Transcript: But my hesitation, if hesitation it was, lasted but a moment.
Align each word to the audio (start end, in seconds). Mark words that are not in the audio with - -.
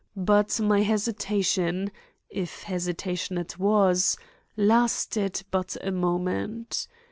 But 0.15 0.59
my 0.59 0.81
hesitation, 0.81 1.91
if 2.27 2.63
hesitation 2.63 3.37
it 3.37 3.59
was, 3.59 4.17
lasted 4.57 5.43
but 5.51 5.77
a 5.79 5.91
moment. 5.91 6.87